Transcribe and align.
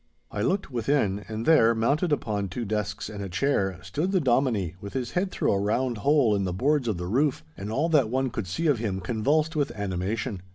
I 0.31 0.41
looked 0.41 0.71
within, 0.71 1.23
and 1.27 1.45
there, 1.45 1.75
mounted 1.75 2.11
upon 2.11 2.49
two 2.49 2.65
desks 2.65 3.07
and 3.07 3.23
a 3.23 3.29
chair, 3.29 3.77
stood 3.83 4.11
the 4.11 4.19
Dominie 4.19 4.73
with 4.81 4.93
his 4.93 5.11
head 5.11 5.29
through 5.29 5.51
a 5.51 5.59
round 5.59 5.99
hole 5.99 6.35
in 6.35 6.43
the 6.43 6.51
boards 6.53 6.87
of 6.87 6.97
the 6.97 7.05
roof, 7.05 7.43
and 7.55 7.71
all 7.71 7.87
that 7.89 8.09
one 8.09 8.31
could 8.31 8.47
see 8.47 8.65
of 8.65 8.79
him 8.79 8.99
convulsed 8.99 9.55
with 9.55 9.69
animation. 9.75 10.41